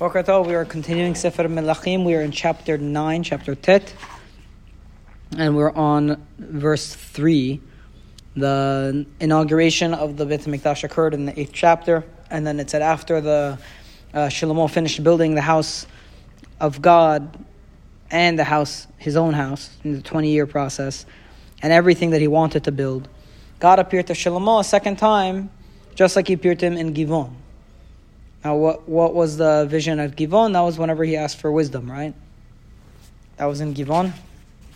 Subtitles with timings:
[0.00, 0.06] We
[0.54, 2.06] are continuing Sefer Melachim.
[2.06, 3.94] We are in chapter 9, chapter Tet,
[5.36, 7.60] and we're on verse 3.
[8.34, 12.80] The inauguration of the Beit HaMikdash occurred in the 8th chapter, and then it said
[12.80, 13.58] after the
[14.14, 15.86] uh, Shlomo finished building the house
[16.60, 17.38] of God
[18.10, 21.04] and the house, his own house, in the 20 year process,
[21.60, 23.06] and everything that he wanted to build,
[23.58, 25.50] God appeared to Shlomo a second time,
[25.94, 27.34] just like he appeared to him in Givon.
[28.43, 30.53] Now, what, what was the vision at Givon?
[30.53, 32.13] That was whenever he asked for wisdom, right?
[33.37, 34.13] That was in Givon?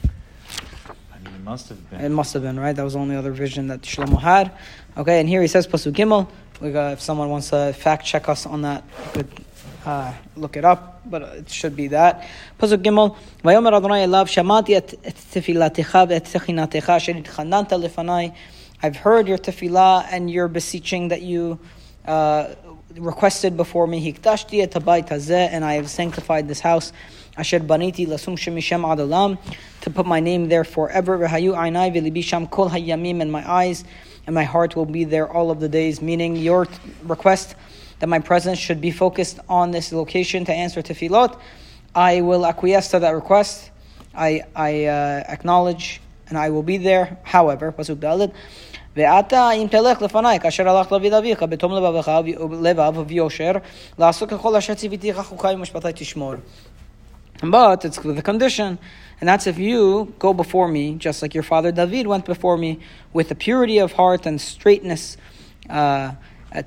[0.04, 2.02] I mean, it must have been.
[2.02, 2.76] It must have been, right?
[2.76, 4.52] That was the only other vision that Shlomo had.
[4.98, 6.28] Okay, and here he says, Pasuk Gimel.
[6.60, 9.28] We got, if someone wants to fact check us on that, could
[9.86, 12.28] uh, look it up, but it should be that.
[12.60, 13.16] Pasuk Gimel.
[13.44, 14.94] ויאמר אדוני אליו, שמעתי את
[15.32, 18.32] תפילתך ואת תחינתך אשר התחננת לפניי.
[18.82, 21.60] I've heard your tefillah and your beseeching that you
[22.06, 22.48] uh,
[22.99, 26.93] requested before me, Hikdashti et and I have sanctified this house.
[27.37, 29.39] Asher baniti lasum shemishem adalam,
[29.81, 31.19] to put my name there forever.
[31.19, 33.85] V'hayu aynai v'libi kol hayamim, and my eyes
[34.27, 36.01] and my heart will be there all of the days.
[36.01, 36.67] Meaning your
[37.03, 37.55] request
[37.99, 41.39] that my presence should be focused on this location to answer tefillot.
[41.95, 43.71] I will acquiesce to that request.
[44.15, 47.19] I, I uh, acknowledge and I will be there.
[47.25, 47.73] However.
[48.96, 52.12] ועתה אם תלך לפניי, כאשר הלך דוד אביך, בתום לבבך
[52.62, 53.52] לבב ויושר,
[54.00, 56.34] לעשות ככל אשר ציוויתיך חוקי ומשפטי תשמור.
[57.42, 58.78] But it's with a condition,
[59.22, 62.80] and that's if you go before me, just like your father David went before me,
[63.14, 65.16] with a purity of heart and straightness,
[65.70, 66.12] uh,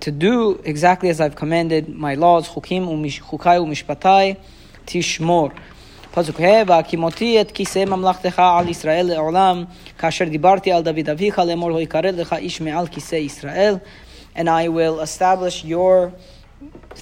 [0.01, 4.39] to do exactly as I've commanded my laws, chukim chukai umishpatai,
[4.87, 5.53] tishmor.
[6.17, 9.65] פסוק ה' והקימותי את כיסא ממלכתך על ישראל לעולם,
[9.99, 13.77] כאשר דיברתי על דוד אביך לאמור לא יקרא לך איש מעל כיסא ישראל,
[14.37, 16.13] and I will establish your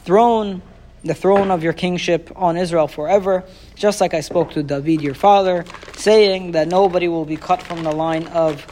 [0.07, 0.63] throne,
[1.05, 3.45] the throne of your kingship on Israel forever,
[3.77, 5.65] just like I spoke to David your father,
[5.97, 8.67] saying that nobody will be cut from the line of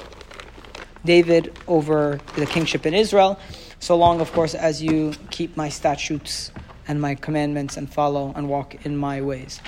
[1.04, 3.38] David over the kingship in Israel,
[3.81, 6.50] so long, of course, as you keep my statutes
[6.88, 9.60] and my commandments and follow and walk in my ways.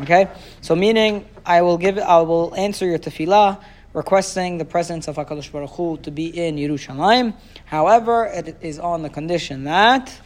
[0.00, 0.28] Okay,
[0.60, 3.58] so meaning I will give, I will answer your tefillah,
[3.94, 7.34] requesting the presence of Hakadosh Baruch Hu to be in Yerushalayim.
[7.64, 10.20] However, it is on the condition that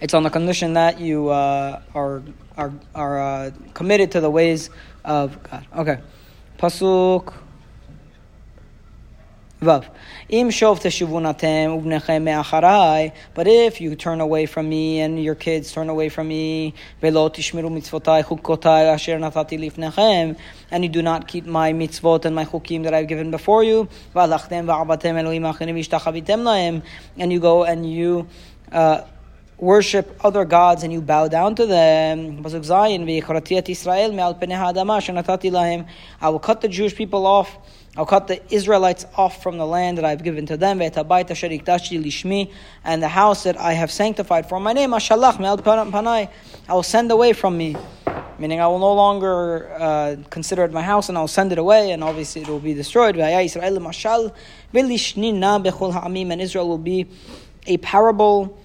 [0.00, 2.22] it's on the condition that you uh, are
[2.56, 4.70] are are uh, committed to the ways
[5.04, 5.66] of God.
[5.76, 6.00] Okay,
[6.58, 7.34] pasuk.
[9.60, 9.86] Vav.
[10.28, 13.12] Im shov teshuvunatem ubnechem.
[13.34, 17.28] But if you turn away from me and your kids turn away from me, velo
[17.28, 20.38] tishmiru mitzvotai chukotai asher natati lifnechem,
[20.70, 23.88] and you do not keep my mitzvot and my chukim that I've given before you,
[24.14, 26.82] Elohim ishtachavitem lahem,
[27.16, 28.28] and you go and you
[28.70, 29.00] uh,
[29.58, 32.46] worship other gods and you bow down to them.
[36.20, 37.58] I will cut the Jewish people off
[37.98, 40.94] I'll cut the Israelites off from the land that I've given to them, and
[43.02, 45.00] the house that I have sanctified for my name, I
[46.68, 47.76] will send away from me.
[48.38, 51.90] Meaning, I will no longer uh, consider it my house, and I'll send it away,
[51.90, 53.16] and obviously it will be destroyed.
[53.16, 53.60] And
[56.40, 57.06] Israel will be
[57.66, 58.56] a parable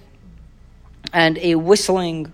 [1.12, 2.32] and a whistling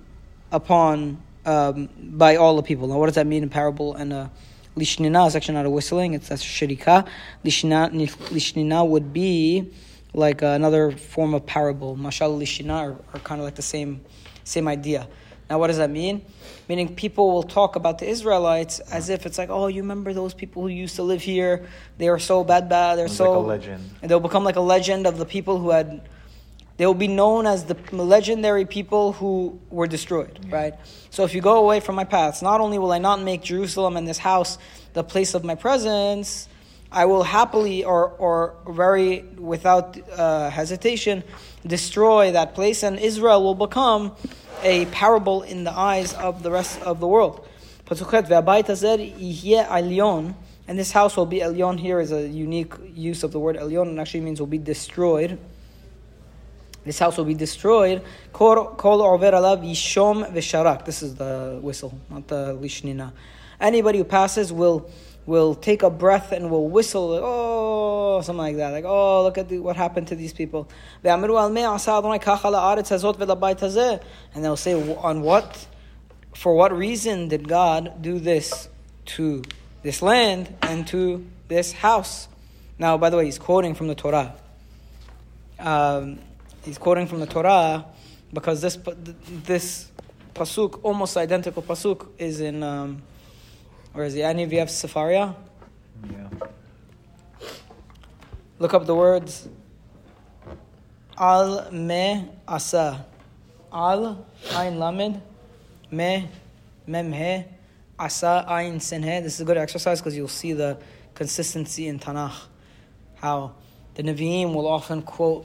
[0.52, 2.88] upon um, by all the people.
[2.88, 3.42] Now, what does that mean?
[3.44, 4.30] A parable and a
[4.76, 7.06] Lishnina is actually not a whistling, it's that's shirika.
[7.44, 9.72] Lishnina, lishnina would be
[10.14, 11.96] like another form of parable.
[11.96, 14.00] Mashal lishnina are, are kind of like the same,
[14.44, 15.08] same idea.
[15.48, 16.24] Now, what does that mean?
[16.68, 20.32] Meaning, people will talk about the Israelites as if it's like, oh, you remember those
[20.32, 21.66] people who used to live here?
[21.98, 22.96] They are so bad, bad.
[22.96, 23.32] They're so.
[23.32, 23.90] Like a legend.
[24.00, 26.08] And they'll become like a legend of the people who had
[26.80, 30.72] they will be known as the legendary people who were destroyed, right?
[31.10, 33.98] So if you go away from my paths, not only will I not make Jerusalem
[33.98, 34.56] and this house
[34.94, 36.48] the place of my presence,
[36.90, 41.22] I will happily or, or very without uh, hesitation
[41.66, 44.16] destroy that place, and Israel will become
[44.62, 47.46] a parable in the eyes of the rest of the world.
[50.66, 51.78] And this house will be Elyon.
[51.78, 53.92] Here is a unique use of the word Elyon.
[53.92, 55.38] It actually means will be destroyed
[56.84, 58.02] this house will be destroyed.
[58.32, 60.84] Kol over alav yishom v'sharak.
[60.84, 63.12] This is the whistle, not the lishnina.
[63.60, 64.90] Anybody who passes will
[65.26, 68.70] will take a breath and will whistle, oh, something like that.
[68.70, 70.68] Like, oh, look at the, what happened to these people.
[71.04, 71.22] And
[74.34, 75.66] they'll say, on what,
[76.34, 78.68] for what reason did God do this
[79.06, 79.42] to
[79.82, 82.26] this land and to this house?
[82.78, 84.34] Now, by the way, he's quoting from the Torah.
[85.58, 86.18] Um,
[86.64, 87.86] he's quoting from the Torah,
[88.32, 88.78] because this
[89.44, 89.90] this
[90.34, 93.02] pasuk, almost identical pasuk, is in um,
[93.92, 94.22] where is it?
[94.22, 95.34] Any of you have Sefaria?
[96.10, 96.28] Yeah.
[98.58, 99.48] Look up the words
[101.20, 103.04] Al me asa.
[103.70, 105.20] Al ayin lamed
[105.90, 106.28] me
[106.86, 107.44] mem he
[107.98, 108.46] asa
[108.80, 109.20] sin he.
[109.20, 110.78] This is a good exercise because you'll see the
[111.14, 112.46] consistency in Tanakh.
[113.16, 113.52] How
[113.94, 115.44] the Nevi'im will often quote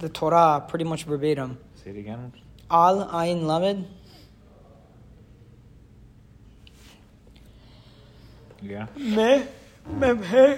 [0.00, 1.58] the Torah pretty much verbatim.
[1.84, 2.32] Say it again.
[2.70, 3.86] Al Ain lamed
[8.62, 8.86] Yeah.
[8.96, 9.42] me
[9.86, 10.56] mem he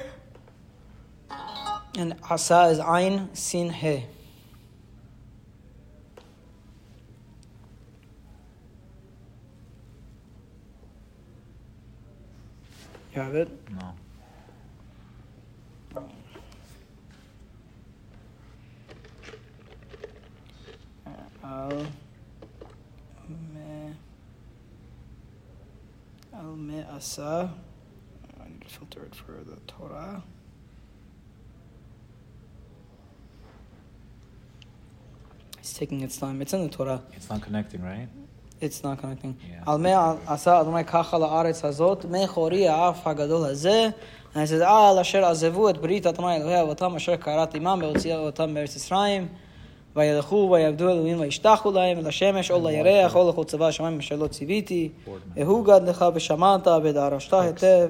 [1.96, 4.04] and asa is ain, sin he.
[13.14, 13.48] You have it?
[13.70, 13.94] No.
[26.34, 27.50] Al me Al.
[28.40, 30.22] I need to filter it for the Torah.
[35.58, 36.40] It's taking its time.
[36.42, 37.02] It's in the Torah.
[37.12, 38.08] It's not connecting, right?
[38.60, 39.36] It's not connecting.
[39.66, 39.84] Al
[40.28, 43.92] asa Adonai kacha la'aretz hazot me chori ha'af hagadol hazeh.
[44.34, 47.80] And it says, ah, Al asher azevu et brit Adonai Elohei avotam asher karat imam
[47.80, 49.28] ve'otzia avotam be'eretz Mitzrayim.
[49.95, 54.27] וילכו ויעבדו אלוהים וישתחו להם אל השמש או לירח או לכל צבא השמיים אשר לא
[54.27, 54.89] ציוויתי
[55.35, 57.89] והוא גד לך ושמעת ודרשת היטב.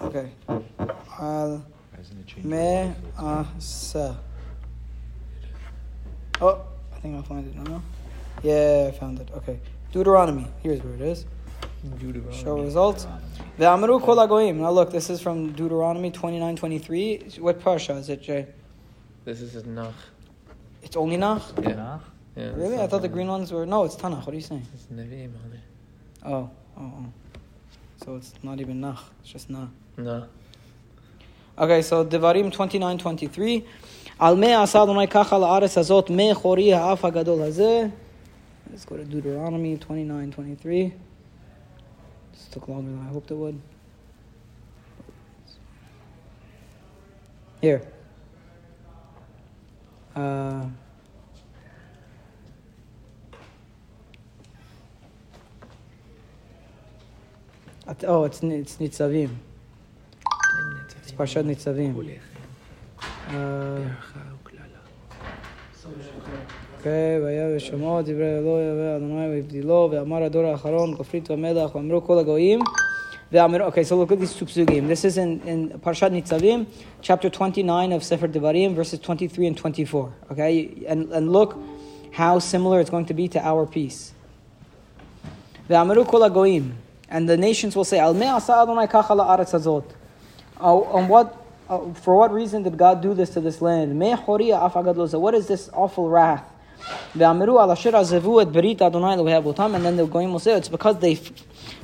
[0.00, 0.26] אוקיי.
[1.18, 1.56] על
[1.92, 3.22] Why isn't it changing?
[3.22, 4.10] מעשה.
[6.40, 6.44] Oh,
[6.94, 7.82] I think I'll find it now.
[8.44, 9.28] Yeah, I found it.
[9.38, 9.58] Okay.
[9.92, 10.46] Deuteronomy.
[10.62, 11.26] Here's where it is.
[12.32, 13.06] Show results.
[13.58, 14.56] Ve'amru kol hagoyim.
[14.56, 17.32] Now look, this is from Deuteronomy 29, 23.
[17.40, 18.46] What parsha is it, Jay?
[19.25, 19.93] This is a Nach.
[20.81, 21.41] It's only Nach?
[21.61, 21.99] Yeah.
[22.35, 22.79] yeah Really?
[22.79, 23.65] I thought the green ones were.
[23.65, 24.25] No, it's Tanakh.
[24.25, 24.67] What are you saying?
[24.73, 25.61] It's Nevi'im, honey.
[26.25, 27.05] Oh, oh, oh.
[28.03, 29.01] So it's not even Nach.
[29.21, 29.67] It's just Nah.
[29.97, 30.27] No.
[31.57, 33.65] Okay, so Devarim 29, 23.
[34.19, 37.91] Al me asa Adonai kacha la'aretz hazot me chori ha'af hagadol hazeh.
[38.69, 40.93] Let's go to Deuteronomy 29, 23.
[42.33, 43.61] This took longer than I hoped it would.
[47.61, 47.81] Here.
[50.16, 50.64] Uh,
[57.86, 59.30] at- oh, it's it's Nitzavim.
[61.02, 61.94] It's Parshat Nitzavim.
[63.28, 63.80] Uh,
[66.78, 72.60] אוקיי, והיה ושמעו דברי אלוהי ואדוני והבדילו ואמר הדור האחרון גופרית ומלח ואמרו כל הגויים
[72.60, 72.81] ואמרו,
[73.35, 74.35] Okay, so look at these
[74.65, 74.87] game.
[74.87, 76.67] This is in, in Parshat Nitzavim,
[77.01, 80.13] chapter 29 of Sefer Devarim, verses 23 and 24.
[80.33, 81.57] Okay, and, and look
[82.11, 84.13] how similar it's going to be to our piece.
[85.67, 88.19] And the nations will say, Al oh,
[90.83, 91.35] on what,
[91.71, 93.99] oh, For what reason did God do this to this land?
[93.99, 96.47] What is this awful wrath?
[97.13, 97.39] And then
[99.97, 101.15] the Goyim will say, It's because they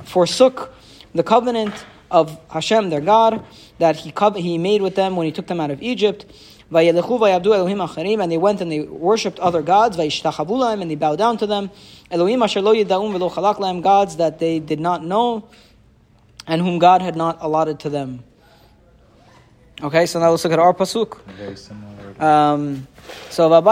[0.04, 0.76] forsook
[1.14, 1.74] the covenant
[2.10, 3.44] of Hashem, their God,
[3.78, 6.26] that he, co- he made with them when he took them out of Egypt.
[6.72, 11.70] And they went and they worshipped other gods, and they bowed down to them.
[13.82, 15.48] Gods that they did not know
[16.46, 18.22] and whom God had not allotted to them.
[19.82, 21.18] Okay, so now let's look at our pasuk.
[22.20, 22.86] Um,
[23.30, 23.62] so the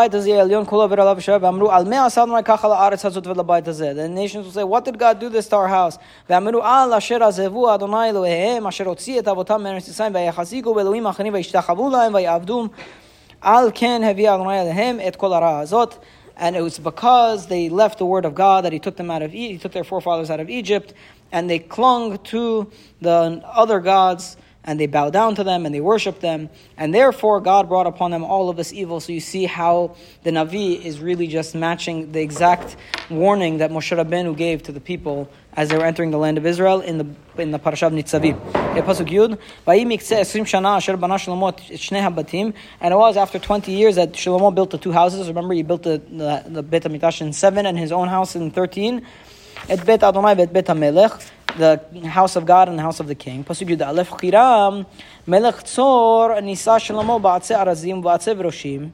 [4.09, 5.99] nations will say, What did God do this to our house?
[16.41, 19.23] And it was because they left the word of God that He took them out
[19.23, 20.95] of He took their forefathers out of Egypt,
[21.33, 24.37] and they clung to the other gods
[24.69, 28.11] and they bow down to them and they worship them and therefore God brought upon
[28.11, 32.13] them all of this evil so you see how the Navi is really just matching
[32.13, 32.77] the exact
[33.09, 36.45] warning that Moshe Rabbeinu gave to the people as they were entering the land of
[36.45, 37.07] Israel in the
[37.39, 38.37] in the parasha of Nitzavim.
[38.89, 39.39] Pasuk Yud.
[39.67, 43.97] "Vayi miktzeh 20 shana asher bana Shlomo et habatim." And it was after 20 years
[43.97, 45.29] that Shlomo built the two houses.
[45.29, 48.51] Remember, he built the, the, the Beit HaMikdash in 7 and his own house in
[48.51, 49.03] 13.
[49.69, 53.45] Et Bet Adonai HaMelech, the house of God and the house of the king.
[53.45, 54.87] Pasuk Yud Aleph Chiram,
[55.27, 58.93] Melech Tzor, Nisa Shlomo ba'atzeh arazim ba'atzeh v'roshim.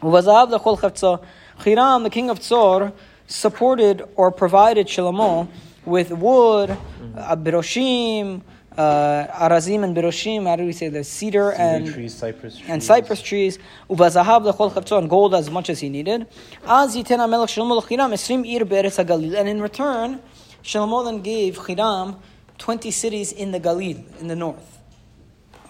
[0.00, 1.22] Uvazav lechol chavtza.
[1.60, 2.92] Chiram, the king of Tzor,
[3.26, 5.48] supported or provided Shlomo
[5.84, 6.70] with wood,
[7.16, 8.42] uh, biroshim,
[8.76, 12.70] uh, arazim and biroshim, How do we say the cedar, Cedar and trees, cypress trees.
[12.70, 16.26] and cypress trees, uvazahav lechol chavtzo, and gold as much as he needed.
[16.64, 19.38] Az yiten hamelech Shlomo lechiram esrim ir be'eretz hagalil.
[19.38, 20.20] And in return,
[20.62, 22.16] Shlomo then gave Hiram
[22.58, 24.78] 20 cities in the Galil, in the north.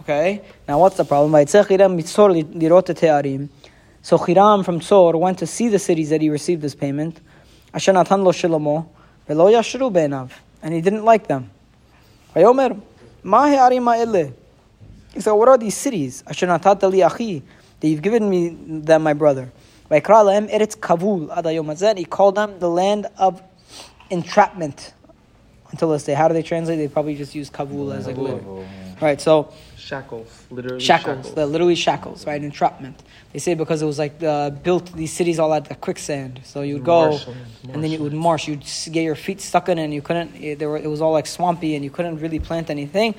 [0.00, 0.42] Okay?
[0.68, 1.46] Now what's the problem?
[1.46, 1.62] So
[4.18, 7.20] Hiram from Tzor went to see the cities that he received this payment.
[7.72, 8.88] Asher natan lo Shlomo,
[9.26, 10.32] velo yashru be'enav.
[10.62, 11.50] And he didn't like them.
[12.34, 12.80] Vayomer,
[13.22, 14.32] ma ha'arim ha'eleh.
[15.14, 16.24] He said, What are these cities?
[16.26, 17.42] Asher natata li achi,
[17.80, 18.48] that you've given me
[18.80, 19.52] them, my brother.
[19.90, 20.46] He called them
[22.58, 23.42] the land of
[24.12, 24.94] entrapment.
[25.70, 26.12] Until this day.
[26.12, 26.76] How do they translate?
[26.76, 28.22] They probably just use kavul as like Kavul.
[28.22, 28.58] literal.
[28.58, 29.04] Oh, yeah.
[29.04, 32.40] Right, so Shackles, literally shackles, they're literally shackles, right?
[32.40, 33.02] Entrapment.
[33.32, 36.40] They say because it was like uh, built, these cities all had the quicksand.
[36.44, 38.46] So you would go, Marshland, and then you would marsh.
[38.46, 41.12] You'd get your feet stuck in and you couldn't, it, there were, it was all
[41.12, 43.14] like swampy, and you couldn't really plant anything.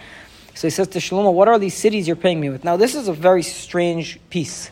[0.54, 2.64] So he says to Shlomo, What are these cities you're paying me with?
[2.64, 4.72] Now, this is a very strange piece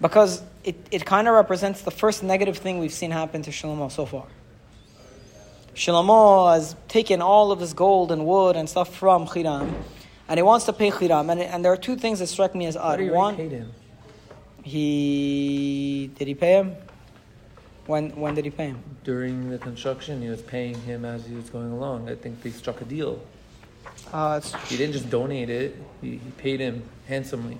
[0.00, 3.90] because it, it kind of represents the first negative thing we've seen happen to Shlomo
[3.90, 4.26] so far.
[5.74, 9.74] Shlomo has taken all of his gold and wood and stuff from Hiram,
[10.28, 11.30] and he wants to pay Hiram.
[11.30, 13.00] And, and there are two things that strike me as odd.
[13.00, 13.72] One, paid him?
[14.62, 16.76] he did he pay him?
[17.86, 18.82] When when did he pay him?
[19.04, 22.08] During the construction, he was paying him as he was going along.
[22.08, 23.20] I think they struck a deal.
[24.12, 27.58] Uh, it's, He didn't just donate it; he, he paid him handsomely,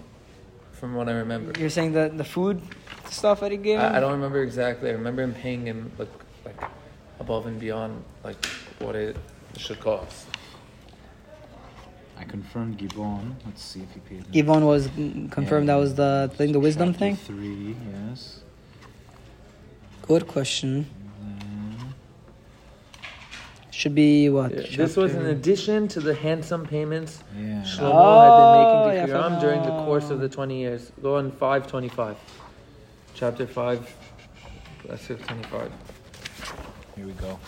[0.73, 1.59] from what I remember.
[1.59, 2.61] you're saying the the food
[3.09, 3.93] stuff that he gave him?
[3.93, 4.91] I, I don't remember exactly.
[4.91, 6.09] I remember him paying him like
[7.31, 8.45] above and beyond like
[8.81, 9.17] what it
[9.57, 10.27] should cost.
[12.19, 13.35] I confirmed Givon.
[13.47, 14.33] Let's see if he paid him.
[14.41, 14.89] Yvonne was
[15.31, 17.17] confirmed that was the thing, the wisdom Chapter thing.
[17.17, 18.41] Three, yes.
[20.03, 20.91] Good question.
[23.71, 24.51] Should be what?
[24.53, 27.63] Yeah, this was in addition to the handsome payments Yeah.
[27.63, 30.59] Shlomo Oh, had been making to oh, yeah, Hiram during the course of the 20
[30.59, 30.91] years.
[31.01, 32.17] Go on 525.
[33.15, 33.97] Chapter 5,
[34.87, 36.00] that's 625.
[36.97, 37.39] Here we go.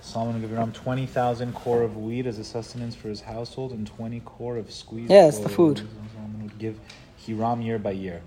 [0.00, 3.86] Solomon would give Hiram 20,000 core of wheat as a sustenance for his household and
[3.86, 5.78] 20 core of squeezed Yeah, it's the food.
[5.78, 6.78] Solomon would give
[7.26, 8.22] Hiram year by year.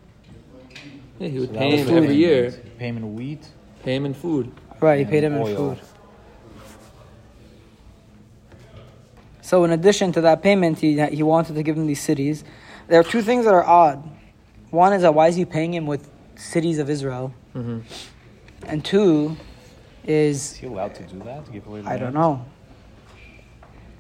[1.20, 2.52] Yeah, he So would that pay was him the every year.
[2.52, 2.78] payment.
[2.80, 3.48] Pay him in wheat.
[3.84, 4.52] Pay him in food.
[4.80, 5.76] Right, he paid him in oil.
[5.76, 5.80] food.
[9.42, 12.44] So in addition to that payment, he he wanted to give him these cities.
[12.88, 14.04] There are two things that are odd.
[14.72, 17.34] One is that why is he paying him with cities of Israel?
[17.56, 17.80] Mm-hmm.
[18.68, 19.38] And two
[20.05, 21.45] Is is he allowed to do that?
[21.47, 22.01] To give away I land?
[22.01, 22.45] don't know.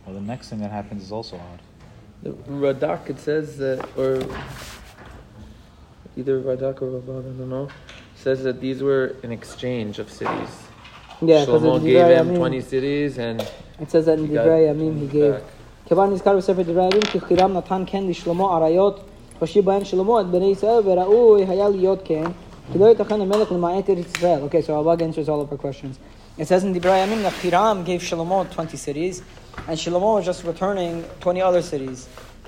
[0.06, 1.60] Well, the next thing that happens is also odd.
[2.22, 4.10] The Radak, it says that, or
[6.16, 7.68] either Radak or Rabbah, I don't know,
[8.16, 10.52] says that these were an exchange of cities.
[11.20, 13.40] Yeah, because Shlomo in gave Divrei him Yamim- 20 cities and
[13.80, 15.32] It says that in he got Divrei Yamim he gave.
[15.34, 15.42] back.
[15.88, 19.00] כיוון נזכר בספר דברי הימים כי חירם נתן כן לשלמה אריות
[19.38, 22.24] הושיב בהן שלמה את בני ישראל וראוי היה להיות כן
[24.43, 25.99] Okay, so Allah answers all of our questions.
[26.37, 29.21] It says in Divrei Yamim I that Hiram gave Shlomo 20 cities,
[29.67, 32.07] and Shlomo was just returning 20 other cities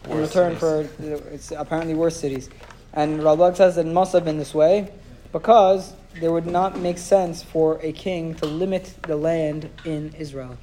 [0.10, 0.90] in return cities.
[0.98, 2.50] for it's apparently worse cities.
[2.94, 4.90] And Rabbah says it must have been this way
[5.34, 10.58] because there would not make sense for a king to limit the land in Israel.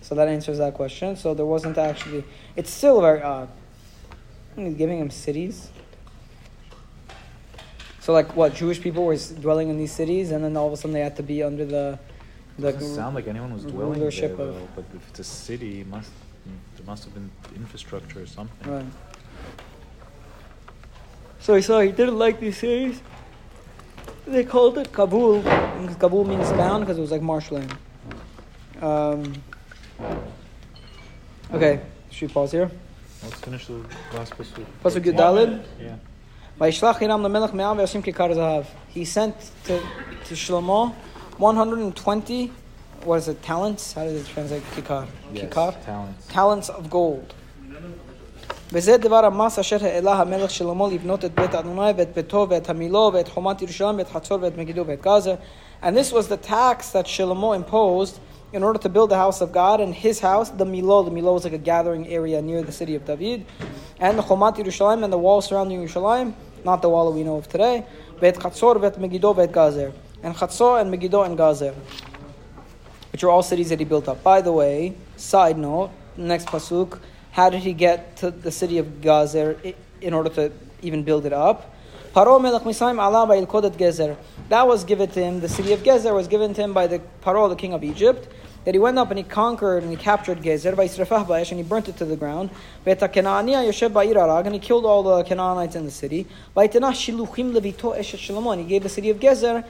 [0.00, 1.14] So that answers that question.
[1.14, 2.24] So there wasn't actually.
[2.56, 3.48] It's still very odd.
[4.56, 5.70] He's giving him cities.
[8.00, 10.76] So like what Jewish people were dwelling in these cities, and then all of a
[10.76, 11.98] sudden they had to be under the
[12.58, 12.72] the.
[12.72, 14.44] Doesn't sound like anyone was dwelling there, though.
[14.44, 16.10] of- But if it's a city, it must
[16.76, 18.70] there must have been infrastructure or something.
[18.70, 18.86] Right.
[21.40, 23.00] So he saw he didn't like these cities.
[24.26, 25.38] They called it Kabul.
[25.42, 27.74] because Kabul means town because it was like marshland.
[28.80, 29.34] Um,
[31.52, 31.80] okay,
[32.10, 32.70] should we pause here?
[33.22, 33.82] Let's finish the
[34.14, 34.64] last pasuk.
[34.82, 35.62] Pasuk Yudalid.
[35.78, 35.96] Yeah.
[38.95, 39.79] He sent to,
[40.25, 40.93] to Shlomo
[41.37, 42.51] 120,
[43.03, 43.91] what is it, talents?
[43.93, 45.05] How does it translate כיכר?
[45.33, 45.41] Yes.
[45.41, 45.71] כיכר?
[45.85, 46.33] Talents.
[46.33, 47.33] talents of gold.
[48.71, 53.11] וזה דבר המס אשר העלה המלך שלמה לבנות את בית אדוני ואת ביתו ואת המילו
[53.13, 55.35] ואת חומת ירושלים ואת חצור ואת מגידו ואת גזר.
[55.83, 58.19] And this was the tax that Shlomo imposed
[58.53, 61.03] in order to build the house of God and his house, the Milo.
[61.03, 63.45] The Milo was like a gathering area near the city of David.
[63.99, 66.33] And the Chomat Yerushalayim and the wall surrounding Yerushalayim,
[66.64, 67.84] not the wall we know of today.
[68.20, 69.92] Veit Chatzor, Veit Megiddo, Veit Gazer.
[70.22, 71.74] And Chatzor and Megiddo and Gazer,
[73.12, 74.22] which are all cities that he built up.
[74.22, 76.98] By the way, side note, next pasuk,
[77.32, 79.56] how did he get to the city of Gazer
[80.00, 80.52] in order to
[80.82, 81.74] even build it up?
[82.12, 82.26] That
[84.66, 85.40] was given to him.
[85.40, 88.28] The city of Gezer was given to him by the Paro, the king of Egypt,
[88.64, 90.76] that he went up and he conquered and he captured Gezer,
[91.50, 92.50] and he burnt it to the ground.
[92.84, 93.00] And
[94.54, 96.26] he killed all the Canaanites in the city.
[96.54, 96.78] And he
[98.66, 99.64] gave the city of Gezer,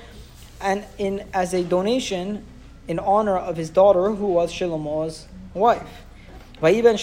[0.60, 2.44] and in as a donation
[2.88, 6.04] in honor of his daughter, who was Shlomo's wife.
[6.62, 6.96] And he built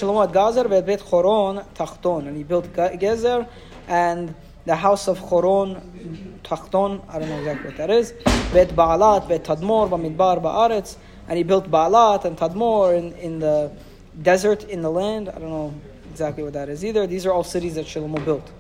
[2.73, 3.47] Gezer
[3.87, 5.81] and the house of Choron
[6.43, 7.01] Tachton.
[7.07, 8.13] I don't know exactly what that is
[11.28, 13.70] and he built Baalat and Tadmor in, in the
[14.20, 15.28] desert in the land.
[15.28, 15.74] I don't know
[16.10, 17.06] exactly what that is either.
[17.06, 18.50] These are all cities that Shlomo built.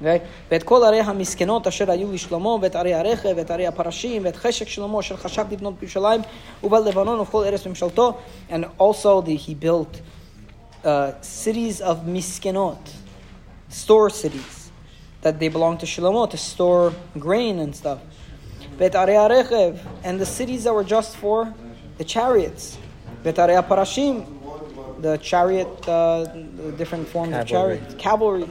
[0.00, 0.20] Okay?
[0.50, 4.68] ואת כל ערי המסכנות אשר היו לשלמה, ואת ערי הרכב, ואת ערי הפרשים, ואת חשק
[4.68, 6.20] שלמה אשר חשק לבנות בירושלים,
[6.64, 8.12] ובלבנון ובכל ארץ ממשלתו,
[8.50, 10.00] and also the, he built
[10.84, 12.90] uh, cities of miskenot,
[13.68, 14.70] store cities,
[15.22, 17.98] that they belong to Shlomo to store grain and stuff.
[18.79, 21.53] And the cities that were just for
[21.97, 22.77] the chariots.
[23.23, 27.77] Bet Parashim, the chariot, uh, the different forms cavalry.
[27.77, 28.49] of chariot, cavalry.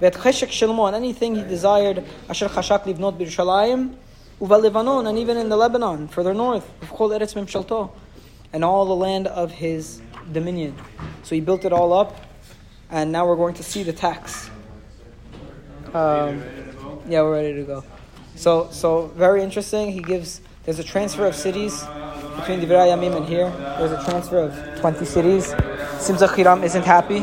[0.00, 3.94] Bet Cheshek Shlomo, and anything he desired, Asher Chashak Livnot Birushalayim,
[4.40, 7.90] Uva Lebanon, and even in the Lebanon, further north, Uvchol Eretz Mimshalto,
[8.52, 10.74] and all the land of his dominion.
[11.22, 12.20] So he built it all up,
[12.90, 14.50] and now we're going to see the tax.
[15.94, 16.42] Um,
[17.08, 17.84] yeah, we're ready to go.
[18.36, 19.92] So, so very interesting.
[19.92, 20.40] He gives.
[20.64, 21.82] There's a transfer of cities
[22.36, 23.50] between Divrei Yamim and here.
[23.78, 25.54] There's a transfer of 20 cities.
[25.98, 27.20] Simcha Hiram isn't happy.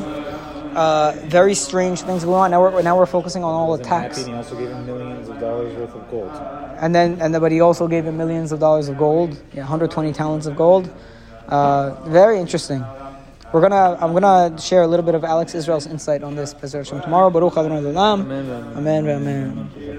[0.76, 2.52] Uh, very strange things going on.
[2.52, 5.28] Now we're now we're focusing on all the tax, and he also gave him millions
[5.28, 6.32] of dollars worth of gold.
[6.80, 9.32] and then and then, but he also gave him millions of dollars of gold.
[9.54, 10.90] Yeah, 120 talents of gold.
[11.50, 12.86] Uh, very interesting.
[13.52, 17.30] We're gonna I'm gonna share a little bit of Alex Israel's insight on this tomorrow.
[17.30, 18.78] Baruch Adonai amen.
[18.78, 19.10] Amen.
[19.10, 19.98] Amen.